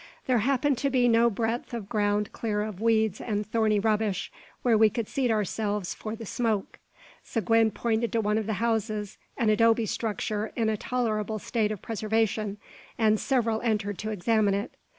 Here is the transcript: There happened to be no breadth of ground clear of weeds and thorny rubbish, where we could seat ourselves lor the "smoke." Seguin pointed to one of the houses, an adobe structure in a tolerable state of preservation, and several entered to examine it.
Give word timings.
There 0.25 0.39
happened 0.39 0.79
to 0.79 0.89
be 0.89 1.07
no 1.07 1.29
breadth 1.29 1.75
of 1.75 1.87
ground 1.87 2.31
clear 2.33 2.63
of 2.63 2.81
weeds 2.81 3.21
and 3.21 3.45
thorny 3.45 3.79
rubbish, 3.79 4.31
where 4.63 4.75
we 4.75 4.89
could 4.89 5.07
seat 5.07 5.29
ourselves 5.29 5.95
lor 6.03 6.15
the 6.15 6.25
"smoke." 6.25 6.79
Seguin 7.23 7.69
pointed 7.69 8.11
to 8.13 8.19
one 8.19 8.39
of 8.39 8.47
the 8.47 8.53
houses, 8.53 9.19
an 9.37 9.51
adobe 9.51 9.85
structure 9.85 10.51
in 10.55 10.69
a 10.69 10.75
tolerable 10.77 11.37
state 11.37 11.71
of 11.71 11.83
preservation, 11.83 12.57
and 12.97 13.19
several 13.19 13.61
entered 13.61 13.99
to 13.99 14.09
examine 14.09 14.55
it. 14.55 14.71